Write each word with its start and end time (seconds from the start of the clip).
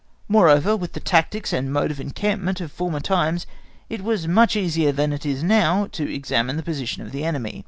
Moreover, 0.27 0.75
with 0.75 0.93
the 0.93 0.99
tactics 0.99 1.53
and 1.53 1.71
mode 1.71 1.91
of 1.91 1.99
encampment 1.99 2.59
of 2.59 2.71
former 2.71 2.99
times 2.99 3.45
it 3.87 4.03
was 4.03 4.27
much 4.27 4.55
easier 4.55 4.91
than 4.91 5.13
it 5.13 5.27
is 5.27 5.43
now 5.43 5.85
to 5.91 6.11
examine 6.11 6.57
the 6.57 6.63
position 6.63 7.03
of 7.03 7.11
the 7.11 7.23
enemy. 7.23 7.59